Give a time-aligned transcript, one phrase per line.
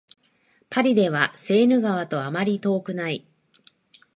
[0.71, 3.27] パリではセーヌ川とあまり遠くない